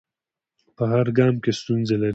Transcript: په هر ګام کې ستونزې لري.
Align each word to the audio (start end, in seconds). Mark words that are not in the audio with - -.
په 0.75 0.83
هر 0.91 1.07
ګام 1.17 1.35
کې 1.43 1.51
ستونزې 1.59 1.95
لري. 2.01 2.09